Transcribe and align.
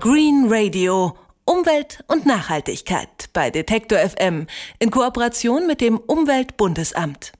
Green 0.00 0.46
Radio. 0.48 1.16
Umwelt 1.44 2.04
und 2.06 2.24
Nachhaltigkeit 2.24 3.30
bei 3.32 3.50
Detektor 3.50 3.98
FM 3.98 4.46
in 4.78 4.90
Kooperation 4.92 5.66
mit 5.66 5.80
dem 5.80 5.98
Umweltbundesamt. 5.98 7.32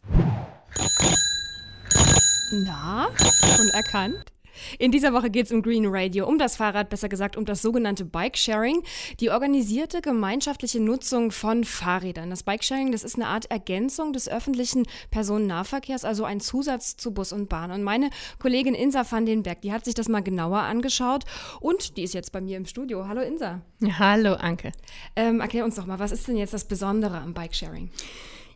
Na, 2.51 3.11
schon 3.57 3.69
erkannt? 3.69 4.33
In 4.79 4.91
dieser 4.93 5.13
Woche 5.13 5.31
geht 5.31 5.47
es 5.47 5.53
im 5.53 5.63
Green 5.63 5.87
Radio 5.87 6.27
um 6.27 6.39
das 6.39 6.57
Fahrrad, 6.57 6.89
besser 6.89 7.09
gesagt 7.09 7.37
um 7.37 7.45
das 7.45 7.63
sogenannte 7.63 8.05
Bike-Sharing, 8.05 8.83
die 9.21 9.31
organisierte 9.31 10.01
gemeinschaftliche 10.01 10.81
Nutzung 10.81 11.31
von 11.31 11.65
Fahrrädern. 11.65 12.31
Das 12.31 12.43
Bike-Sharing, 12.43 12.93
das 12.93 13.05
ist 13.05 13.17
eine 13.17 13.27
Art 13.27 13.51
Ergänzung 13.51 14.13
des 14.13 14.29
öffentlichen 14.29 14.87
Personennahverkehrs, 15.11 16.05
also 16.05 16.25
ein 16.25 16.41
Zusatz 16.41 16.97
zu 16.97 17.13
Bus 17.13 17.33
und 17.33 17.49
Bahn. 17.49 17.71
Und 17.71 17.83
meine 17.83 18.11
Kollegin 18.39 18.75
Insa 18.75 19.05
van 19.09 19.27
den 19.27 19.43
Berg, 19.43 19.63
die 19.63 19.73
hat 19.73 19.85
sich 19.85 19.95
das 19.95 20.09
mal 20.09 20.23
genauer 20.23 20.61
angeschaut 20.61 21.25
und 21.61 21.97
die 21.97 22.03
ist 22.03 22.15
jetzt 22.15 22.33
bei 22.33 22.41
mir 22.41 22.57
im 22.57 22.67
Studio. 22.67 23.07
Hallo 23.09 23.21
Insa. 23.21 23.63
Hallo 23.99 24.35
Anke. 24.35 24.73
Ähm, 25.17 25.41
erklär 25.41 25.65
uns 25.65 25.77
doch 25.77 25.87
mal, 25.87 25.99
was 25.99 26.13
ist 26.13 26.29
denn 26.29 26.37
jetzt 26.37 26.55
das 26.55 26.67
Besondere 26.67 27.19
am 27.19 27.35
Bike-Sharing? 27.35 27.91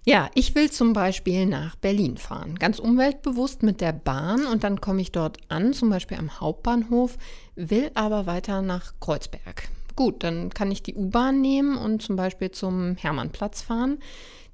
Ja, 0.05 0.31
ich 0.35 0.57
will 0.57 0.69
zum 0.69 0.95
Beispiel 0.95 1.47
nach 1.47 1.77
Berlin 1.77 2.17
fahren, 2.17 2.57
ganz 2.59 2.81
umweltbewusst 2.81 3.63
mit 3.63 3.81
der 3.81 3.93
Bahn 3.93 4.47
und 4.47 4.65
dann 4.65 4.81
komme 4.81 5.01
ich 5.01 5.13
dort 5.13 5.39
an, 5.49 5.73
zum 5.75 5.91
Beispiel 5.91 6.19
am 6.19 6.41
Hauptbahnhof, 6.41 7.17
will 7.55 7.89
aber 7.95 8.27
weiter 8.27 8.63
nach 8.63 8.95
Kreuzberg. 8.99 9.69
Gut, 9.95 10.25
dann 10.25 10.51
kann 10.51 10.73
ich 10.73 10.83
die 10.83 10.97
U-Bahn 10.97 11.41
nehmen 11.41 11.77
und 11.77 12.03
zum 12.03 12.17
Beispiel 12.17 12.51
zum 12.51 12.97
Hermannplatz 12.97 13.63
fahren. 13.63 13.99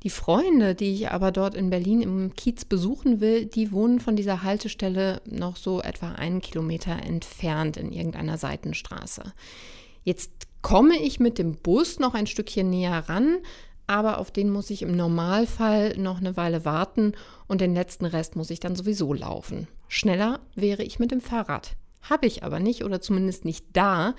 Die 0.02 0.10
Freunde, 0.10 0.74
die 0.74 0.92
ich 0.92 1.10
aber 1.10 1.32
dort 1.32 1.54
in 1.54 1.70
Berlin 1.70 2.02
im 2.02 2.34
Kiez 2.34 2.66
besuchen 2.66 3.20
will, 3.20 3.46
die 3.46 3.72
wohnen 3.72 4.00
von 4.00 4.16
dieser 4.16 4.42
Haltestelle 4.42 5.22
noch 5.24 5.56
so 5.56 5.80
etwa 5.80 6.12
einen 6.12 6.42
Kilometer 6.42 6.92
entfernt 6.92 7.78
in 7.78 7.90
irgendeiner 7.90 8.36
Seitenstraße. 8.36 9.32
Jetzt 10.04 10.30
komme 10.60 10.98
ich 10.98 11.20
mit 11.20 11.38
dem 11.38 11.56
Bus 11.56 11.98
noch 11.98 12.14
ein 12.14 12.26
Stückchen 12.26 12.70
näher 12.70 13.08
ran, 13.08 13.38
aber 13.88 14.18
auf 14.18 14.30
den 14.30 14.50
muss 14.50 14.70
ich 14.70 14.82
im 14.82 14.96
Normalfall 14.96 15.96
noch 15.96 16.18
eine 16.18 16.36
Weile 16.36 16.64
warten 16.64 17.14
und 17.48 17.60
den 17.60 17.74
letzten 17.74 18.04
Rest 18.04 18.36
muss 18.36 18.50
ich 18.50 18.60
dann 18.60 18.76
sowieso 18.76 19.12
laufen. 19.12 19.66
Schneller 19.88 20.38
wäre 20.54 20.84
ich 20.84 21.00
mit 21.00 21.10
dem 21.10 21.20
Fahrrad. 21.20 21.76
Habe 22.02 22.26
ich 22.26 22.44
aber 22.44 22.60
nicht 22.60 22.84
oder 22.84 23.00
zumindest 23.00 23.44
nicht 23.44 23.66
da, 23.72 24.14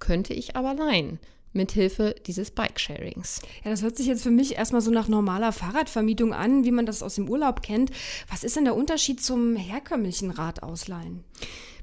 könnte 0.00 0.34
ich 0.34 0.56
aber 0.56 0.74
leihen 0.74 1.20
mithilfe 1.52 2.14
dieses 2.26 2.50
Bike-Sharings. 2.50 3.42
Ja, 3.64 3.70
das 3.70 3.82
hört 3.82 3.96
sich 3.96 4.06
jetzt 4.06 4.22
für 4.22 4.30
mich 4.30 4.56
erstmal 4.56 4.80
so 4.80 4.90
nach 4.90 5.08
normaler 5.08 5.52
Fahrradvermietung 5.52 6.32
an, 6.32 6.64
wie 6.64 6.70
man 6.70 6.86
das 6.86 7.02
aus 7.02 7.16
dem 7.16 7.28
Urlaub 7.28 7.62
kennt. 7.62 7.90
Was 8.30 8.44
ist 8.44 8.56
denn 8.56 8.64
der 8.64 8.76
Unterschied 8.76 9.22
zum 9.22 9.56
herkömmlichen 9.56 10.30
Radausleihen? 10.30 11.24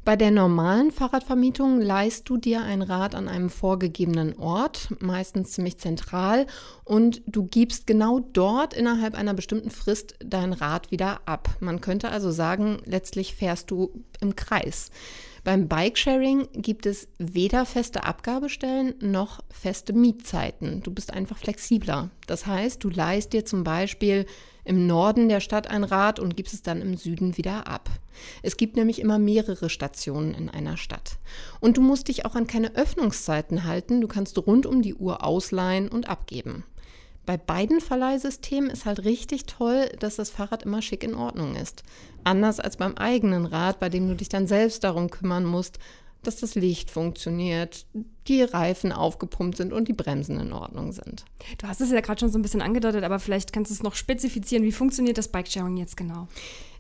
Bei 0.08 0.16
der 0.16 0.32
normalen 0.32 0.92
Fahrradvermietung 0.92 1.82
leihst 1.82 2.30
du 2.30 2.38
dir 2.38 2.62
ein 2.62 2.82
Rad 2.82 3.14
an 3.14 3.28
einem 3.28 3.50
vorgegebenen 3.50 4.40
Ort, 4.40 4.88
meistens 5.02 5.52
ziemlich 5.52 5.80
zentral, 5.80 6.48
und 6.86 7.22
du 7.28 7.44
gibst 7.44 7.88
genau 7.88 8.22
dort 8.22 8.74
innerhalb 8.74 9.16
einer 9.16 9.34
bestimmten 9.34 9.70
Frist 9.70 10.16
dein 10.24 10.54
Rad 10.54 10.92
wieder 10.92 11.20
ab. 11.26 11.50
Man 11.60 11.82
könnte 11.82 12.08
also 12.08 12.32
sagen, 12.32 12.78
letztlich 12.86 13.36
fährst 13.36 13.70
du 13.70 14.02
im 14.22 14.38
Kreis. 14.38 14.92
Beim 15.44 15.68
Bikesharing 15.68 16.48
gibt 16.54 16.86
es 16.86 17.10
weder 17.18 17.66
feste 17.66 18.06
Abgabestellen 18.06 18.96
noch 19.02 19.42
feste 19.50 19.92
Mietzeiten. 19.92 20.84
Du 20.84 20.92
bist 20.92 21.12
einfach 21.12 21.38
flexibler. 21.38 22.12
Das 22.28 22.46
heißt, 22.46 22.82
du 22.82 22.90
leihst 22.90 23.34
dir 23.34 23.44
zum 23.44 23.66
Beispiel 23.66 24.26
im 24.64 24.88
Norden 24.88 25.28
der 25.28 25.42
Stadt 25.42 25.70
ein 25.70 25.84
Rad 25.84 26.18
und 26.18 26.38
gibst 26.38 26.54
es 26.54 26.62
dann 26.62 26.82
im 26.82 26.96
Süden 26.96 27.36
wieder 27.36 27.68
ab. 27.68 27.90
Es 28.44 28.58
gibt 28.58 28.76
nämlich 28.76 29.00
immer 29.00 29.20
mehrere 29.20 29.70
Stationen 29.70 30.34
in 30.34 30.50
einer 30.50 30.78
Stadt. 30.78 31.18
Und 31.60 31.78
du 31.78 31.82
musst 31.82 32.08
dich 32.08 32.26
auch 32.26 32.36
an 32.36 32.48
keine 32.48 32.76
Öffnungszeiten 32.76 33.64
halten. 33.64 34.02
Du 34.02 34.08
kannst 34.08 34.38
rund 34.38 34.66
um 34.66 34.82
die 34.82 34.96
Uhr 34.96 35.24
ausleihen 35.24 35.90
und 35.90 36.10
abgeben. 36.10 36.64
Bei 37.28 37.36
beiden 37.36 37.82
Verleihsystemen 37.82 38.70
ist 38.70 38.86
halt 38.86 39.04
richtig 39.04 39.46
toll, 39.46 39.90
dass 40.00 40.16
das 40.16 40.30
Fahrrad 40.30 40.64
immer 40.64 40.82
schick 40.82 41.04
in 41.04 41.14
Ordnung 41.14 41.56
ist. 41.56 41.84
Anders 42.24 42.62
als 42.62 42.78
beim 42.78 42.96
eigenen 42.96 43.46
Rad, 43.46 43.82
bei 43.82 43.90
dem 43.90 44.08
du 44.08 44.16
dich 44.16 44.30
dann 44.30 44.48
selbst 44.48 44.86
darum 44.86 45.10
kümmern 45.10 45.44
musst, 45.44 45.78
dass 46.28 46.38
das 46.38 46.56
Licht 46.56 46.92
funktioniert, 46.92 47.86
die 48.28 48.44
Reifen 48.44 48.92
aufgepumpt 48.92 49.58
sind 49.58 49.74
und 49.74 49.88
die 49.88 49.94
Bremsen 49.94 50.40
in 50.40 50.52
Ordnung 50.52 50.92
sind. 50.92 51.24
Du 51.58 51.68
hast 51.68 51.82
es 51.82 51.92
ja 51.92 52.02
gerade 52.02 52.20
schon 52.20 52.30
so 52.30 52.38
ein 52.38 52.42
bisschen 52.42 52.62
angedeutet, 52.62 53.04
aber 53.04 53.20
vielleicht 53.20 53.54
kannst 53.54 53.72
du 53.72 53.74
es 53.74 53.82
noch 53.82 53.96
spezifizieren. 53.96 54.64
Wie 54.64 54.72
funktioniert 54.72 55.18
das 55.18 55.30
Bikesharing 55.30 55.78
jetzt 55.78 55.96
genau? 55.98 56.28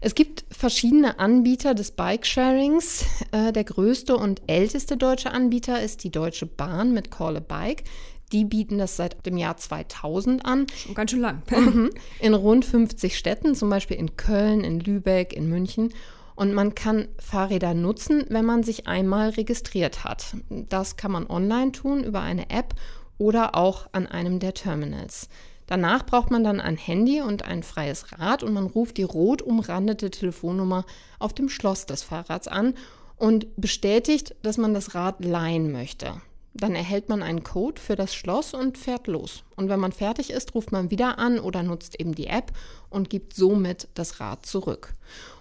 Es 0.01 0.13
gibt 0.13 0.45
verschiedene 0.51 1.17
Anbieter 1.19 1.73
des 1.73 1.91
Bikesharings. 1.91 3.05
Äh, 3.31 3.51
der 3.51 3.63
größte 3.63 4.15
und 4.15 4.41
älteste 4.47 4.95
deutsche 4.95 5.31
Anbieter 5.31 5.81
ist 5.81 6.03
die 6.03 6.11
Deutsche 6.11 6.45
Bahn 6.45 6.93
mit 6.93 7.11
Call 7.11 7.37
a 7.37 7.39
Bike. 7.39 7.83
Die 8.31 8.45
bieten 8.45 8.77
das 8.77 8.97
seit 8.97 9.25
dem 9.25 9.37
Jahr 9.37 9.57
2000 9.57 10.45
an. 10.45 10.67
Schon 10.75 10.95
ganz 10.95 11.11
schön 11.11 11.21
lang. 11.21 11.43
Mhm. 11.49 11.89
in 12.19 12.33
rund 12.33 12.65
50 12.65 13.17
Städten, 13.17 13.55
zum 13.55 13.69
Beispiel 13.69 13.97
in 13.97 14.17
Köln, 14.17 14.63
in 14.63 14.79
Lübeck, 14.79 15.33
in 15.33 15.49
München. 15.49 15.93
Und 16.37 16.53
man 16.53 16.75
kann 16.75 17.07
Fahrräder 17.17 17.73
nutzen, 17.73 18.23
wenn 18.29 18.45
man 18.45 18.61
sich 18.61 18.85
einmal 18.85 19.29
registriert 19.31 20.03
hat. 20.03 20.35
Das 20.49 20.95
kann 20.95 21.11
man 21.11 21.25
online 21.27 21.71
tun 21.71 22.03
über 22.03 22.21
eine 22.21 22.51
App 22.51 22.75
oder 23.17 23.55
auch 23.55 23.87
an 23.91 24.05
einem 24.05 24.39
der 24.39 24.53
Terminals. 24.53 25.29
Danach 25.65 26.05
braucht 26.05 26.29
man 26.29 26.43
dann 26.43 26.61
ein 26.61 26.77
Handy 26.77 27.21
und 27.21 27.43
ein 27.43 27.63
freies 27.63 28.19
Rad 28.19 28.43
und 28.43 28.53
man 28.53 28.67
ruft 28.67 28.97
die 28.97 29.03
rot 29.03 29.41
umrandete 29.41 30.11
Telefonnummer 30.11 30.85
auf 31.17 31.33
dem 31.33 31.49
Schloss 31.49 31.87
des 31.87 32.03
Fahrrads 32.03 32.47
an 32.47 32.75
und 33.15 33.47
bestätigt, 33.57 34.35
dass 34.43 34.59
man 34.59 34.75
das 34.75 34.93
Rad 34.93 35.25
leihen 35.25 35.71
möchte. 35.71 36.21
Dann 36.59 36.73
erhält 36.73 37.07
man 37.07 37.21
einen 37.21 37.43
Code 37.43 37.79
für 37.79 37.95
das 37.95 38.15
Schloss 38.15 38.55
und 38.55 38.79
fährt 38.79 39.05
los. 39.05 39.43
Und 39.55 39.69
wenn 39.69 39.79
man 39.79 39.91
fertig 39.91 40.31
ist, 40.31 40.55
ruft 40.55 40.71
man 40.71 40.89
wieder 40.89 41.19
an 41.19 41.39
oder 41.39 41.61
nutzt 41.61 41.99
eben 41.99 42.15
die 42.15 42.27
App 42.27 42.51
und 42.89 43.11
gibt 43.11 43.35
somit 43.35 43.87
das 43.93 44.19
Rad 44.19 44.45
zurück. 44.45 44.93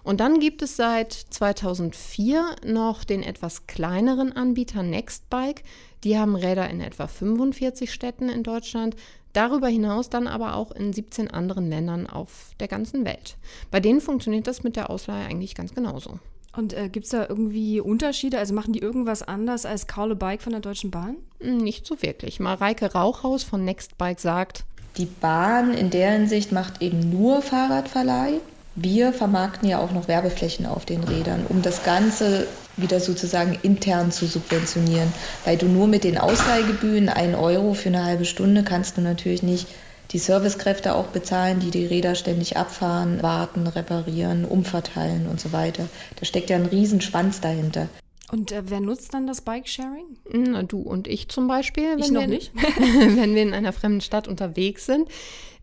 Und 0.03 0.19
dann 0.19 0.39
gibt 0.39 0.61
es 0.61 0.75
seit 0.75 1.13
2004 1.13 2.57
noch 2.65 3.03
den 3.03 3.23
etwas 3.23 3.65
kleineren 3.65 4.31
Anbieter 4.31 4.83
Nextbike. 4.83 5.63
Die 6.03 6.17
haben 6.17 6.35
Räder 6.35 6.69
in 6.69 6.81
etwa 6.81 7.07
45 7.07 7.91
Städten 7.91 8.29
in 8.29 8.43
Deutschland. 8.43 8.95
Darüber 9.33 9.67
hinaus 9.67 10.09
dann 10.09 10.27
aber 10.27 10.55
auch 10.55 10.71
in 10.71 10.93
17 10.93 11.31
anderen 11.31 11.69
Ländern 11.69 12.07
auf 12.07 12.51
der 12.59 12.67
ganzen 12.67 13.05
Welt. 13.05 13.37
Bei 13.71 13.79
denen 13.79 14.01
funktioniert 14.01 14.47
das 14.47 14.63
mit 14.63 14.75
der 14.75 14.89
Ausleihe 14.89 15.25
eigentlich 15.25 15.55
ganz 15.55 15.73
genauso. 15.73 16.19
Und 16.57 16.73
äh, 16.73 16.89
gibt 16.89 17.05
es 17.05 17.11
da 17.11 17.27
irgendwie 17.29 17.79
Unterschiede? 17.79 18.39
Also 18.39 18.55
machen 18.55 18.73
die 18.73 18.79
irgendwas 18.79 19.21
anders 19.21 19.67
als 19.67 19.85
a 19.95 20.05
Bike 20.07 20.41
von 20.41 20.53
der 20.53 20.59
Deutschen 20.59 20.89
Bahn? 20.89 21.17
Hm, 21.39 21.57
nicht 21.57 21.85
so 21.85 22.01
wirklich. 22.01 22.39
Mareike 22.39 22.93
Rauchhaus 22.93 23.43
von 23.43 23.63
Nextbike 23.63 24.19
sagt, 24.19 24.63
die 24.97 25.05
Bahn 25.05 25.75
in 25.75 25.91
der 25.91 26.13
Hinsicht 26.13 26.51
macht 26.51 26.81
eben 26.81 27.11
nur 27.11 27.43
Fahrradverleih. 27.43 28.39
Wir 28.73 29.13
vermarkten 29.13 29.69
ja 29.69 29.77
auch 29.77 29.91
noch 29.91 30.07
Werbeflächen 30.07 30.65
auf 30.65 30.85
den 30.85 31.03
Rädern, 31.03 31.45
um 31.47 31.61
das 31.61 31.83
Ganze 31.83 32.47
wieder 32.75 32.99
sozusagen 32.99 33.59
intern 33.61 34.11
zu 34.11 34.25
subventionieren. 34.25 35.13
Weil 35.45 35.57
du 35.57 35.67
nur 35.67 35.85
mit 35.85 36.03
den 36.03 36.17
Ausleihgebühren, 36.17 37.09
1 37.09 37.37
Euro 37.37 37.75
für 37.75 37.89
eine 37.89 38.03
halbe 38.03 38.25
Stunde, 38.25 38.63
kannst 38.63 38.97
du 38.97 39.01
natürlich 39.01 39.43
nicht 39.43 39.67
die 40.11 40.19
Servicekräfte 40.19 40.95
auch 40.95 41.07
bezahlen, 41.07 41.59
die 41.59 41.71
die 41.71 41.85
Räder 41.85 42.15
ständig 42.15 42.57
abfahren, 42.57 43.21
warten, 43.21 43.67
reparieren, 43.67 44.45
umverteilen 44.45 45.27
und 45.27 45.39
so 45.39 45.51
weiter. 45.51 45.87
Da 46.17 46.25
steckt 46.25 46.49
ja 46.49 46.55
ein 46.55 46.65
Riesenschwanz 46.65 47.41
dahinter. 47.41 47.89
Und 48.31 48.51
äh, 48.51 48.63
wer 48.65 48.81
nutzt 48.81 49.13
dann 49.13 49.27
das 49.27 49.41
Bike-Sharing? 49.41 50.17
Na, 50.31 50.63
du 50.63 50.79
und 50.81 51.07
ich 51.07 51.29
zum 51.29 51.47
Beispiel. 51.47 51.97
ich 51.97 52.11
noch 52.11 52.21
wir, 52.21 52.27
nicht. 52.27 52.51
wenn 52.55 53.35
wir 53.35 53.41
in 53.41 53.53
einer 53.53 53.73
fremden 53.73 54.01
Stadt 54.01 54.27
unterwegs 54.27 54.85
sind. 54.85 55.09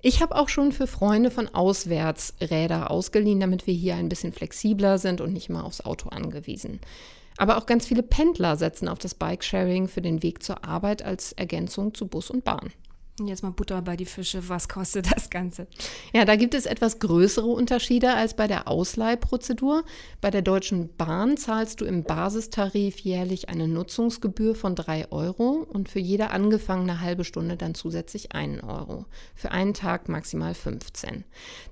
Ich 0.00 0.20
habe 0.20 0.36
auch 0.36 0.50
schon 0.50 0.72
für 0.72 0.86
Freunde 0.86 1.30
von 1.30 1.48
auswärts 1.48 2.34
Räder 2.40 2.90
ausgeliehen, 2.90 3.40
damit 3.40 3.66
wir 3.66 3.74
hier 3.74 3.94
ein 3.94 4.10
bisschen 4.10 4.32
flexibler 4.32 4.98
sind 4.98 5.20
und 5.20 5.32
nicht 5.32 5.48
immer 5.48 5.64
aufs 5.64 5.80
Auto 5.82 6.10
angewiesen. 6.10 6.80
Aber 7.36 7.58
auch 7.58 7.66
ganz 7.66 7.86
viele 7.86 8.02
Pendler 8.02 8.56
setzen 8.56 8.88
auf 8.88 8.98
das 8.98 9.14
Bike-Sharing 9.14 9.88
für 9.88 10.02
den 10.02 10.22
Weg 10.22 10.42
zur 10.42 10.64
Arbeit 10.64 11.02
als 11.02 11.32
Ergänzung 11.32 11.94
zu 11.94 12.06
Bus 12.06 12.30
und 12.30 12.44
Bahn. 12.44 12.70
Jetzt 13.20 13.44
mal 13.44 13.52
Butter 13.52 13.80
bei 13.80 13.96
die 13.96 14.06
Fische. 14.06 14.48
Was 14.48 14.68
kostet 14.68 15.14
das 15.14 15.30
Ganze? 15.30 15.68
Ja, 16.12 16.24
da 16.24 16.34
gibt 16.34 16.52
es 16.52 16.66
etwas 16.66 16.98
größere 16.98 17.46
Unterschiede 17.46 18.12
als 18.12 18.34
bei 18.34 18.48
der 18.48 18.66
Ausleihprozedur. 18.66 19.84
Bei 20.20 20.32
der 20.32 20.42
Deutschen 20.42 20.96
Bahn 20.96 21.36
zahlst 21.36 21.80
du 21.80 21.84
im 21.84 22.02
Basistarif 22.02 22.98
jährlich 22.98 23.48
eine 23.48 23.68
Nutzungsgebühr 23.68 24.56
von 24.56 24.74
3 24.74 25.12
Euro 25.12 25.64
und 25.72 25.88
für 25.88 26.00
jede 26.00 26.30
angefangene 26.30 27.00
halbe 27.00 27.22
Stunde 27.22 27.56
dann 27.56 27.76
zusätzlich 27.76 28.32
1 28.32 28.64
Euro. 28.64 29.06
Für 29.36 29.52
einen 29.52 29.74
Tag 29.74 30.08
maximal 30.08 30.54
15. 30.54 31.22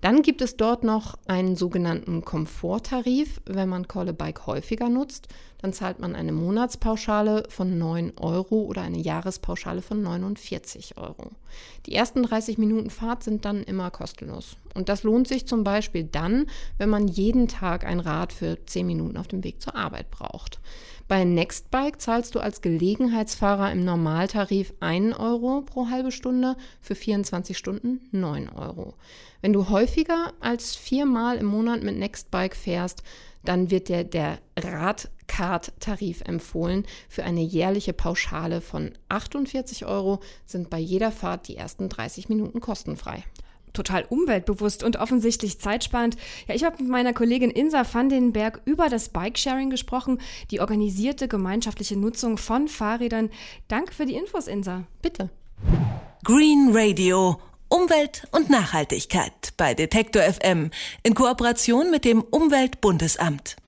Dann 0.00 0.22
gibt 0.22 0.42
es 0.42 0.56
dort 0.56 0.84
noch 0.84 1.18
einen 1.26 1.56
sogenannten 1.56 2.24
Komforttarif, 2.24 3.40
wenn 3.46 3.68
man 3.68 3.88
Call 3.88 4.10
a 4.10 4.12
Bike 4.12 4.46
häufiger 4.46 4.88
nutzt 4.88 5.26
dann 5.62 5.72
zahlt 5.72 6.00
man 6.00 6.16
eine 6.16 6.32
Monatspauschale 6.32 7.44
von 7.48 7.78
9 7.78 8.14
Euro 8.18 8.62
oder 8.62 8.82
eine 8.82 8.98
Jahrespauschale 8.98 9.80
von 9.80 10.02
49 10.02 10.98
Euro. 10.98 11.30
Die 11.86 11.94
ersten 11.94 12.22
30 12.22 12.58
Minuten 12.58 12.90
Fahrt 12.90 13.22
sind 13.22 13.44
dann 13.44 13.62
immer 13.62 13.90
kostenlos. 13.90 14.56
Und 14.74 14.88
das 14.88 15.02
lohnt 15.02 15.28
sich 15.28 15.46
zum 15.46 15.64
Beispiel 15.64 16.04
dann, 16.04 16.46
wenn 16.78 16.88
man 16.88 17.08
jeden 17.08 17.48
Tag 17.48 17.84
ein 17.84 18.00
Rad 18.00 18.32
für 18.32 18.58
10 18.64 18.86
Minuten 18.86 19.16
auf 19.16 19.28
dem 19.28 19.44
Weg 19.44 19.60
zur 19.60 19.76
Arbeit 19.76 20.10
braucht. 20.10 20.60
Bei 21.08 21.24
Nextbike 21.24 22.00
zahlst 22.00 22.34
du 22.34 22.40
als 22.40 22.62
Gelegenheitsfahrer 22.62 23.70
im 23.70 23.84
Normaltarif 23.84 24.72
1 24.80 25.18
Euro 25.18 25.62
pro 25.62 25.90
halbe 25.90 26.12
Stunde, 26.12 26.56
für 26.80 26.94
24 26.94 27.58
Stunden 27.58 28.00
9 28.12 28.48
Euro. 28.48 28.94
Wenn 29.42 29.52
du 29.52 29.68
häufiger 29.68 30.32
als 30.40 30.74
viermal 30.76 31.36
im 31.36 31.46
Monat 31.46 31.82
mit 31.82 31.98
Nextbike 31.98 32.56
fährst, 32.56 33.02
dann 33.44 33.70
wird 33.70 33.88
dir 33.88 34.04
der 34.04 34.38
Radcard-Tarif 34.58 36.22
empfohlen. 36.22 36.86
Für 37.08 37.24
eine 37.24 37.42
jährliche 37.42 37.92
Pauschale 37.92 38.60
von 38.60 38.92
48 39.08 39.84
Euro 39.84 40.20
sind 40.46 40.70
bei 40.70 40.78
jeder 40.78 41.10
Fahrt 41.10 41.48
die 41.48 41.56
ersten 41.56 41.88
30 41.88 42.28
Minuten 42.28 42.60
kostenfrei 42.60 43.24
total 43.72 44.04
umweltbewusst 44.08 44.82
und 44.82 44.96
offensichtlich 44.96 45.58
zeitsparend. 45.58 46.16
Ja, 46.48 46.54
ich 46.54 46.64
habe 46.64 46.82
mit 46.82 46.90
meiner 46.90 47.12
Kollegin 47.12 47.50
Insa 47.50 47.84
van 47.90 48.08
den 48.08 48.32
Berg 48.32 48.60
über 48.64 48.88
das 48.88 49.08
Bikesharing 49.08 49.70
gesprochen, 49.70 50.20
die 50.50 50.60
organisierte 50.60 51.28
gemeinschaftliche 51.28 51.96
Nutzung 51.96 52.38
von 52.38 52.68
Fahrrädern. 52.68 53.30
Danke 53.68 53.92
für 53.94 54.06
die 54.06 54.14
Infos, 54.14 54.46
Insa. 54.46 54.84
Bitte. 55.00 55.30
Green 56.24 56.70
Radio. 56.72 57.38
Umwelt 57.68 58.28
und 58.32 58.50
Nachhaltigkeit 58.50 59.54
bei 59.56 59.72
Detektor 59.72 60.22
FM 60.22 60.70
in 61.02 61.14
Kooperation 61.14 61.90
mit 61.90 62.04
dem 62.04 62.20
Umweltbundesamt. 62.20 63.56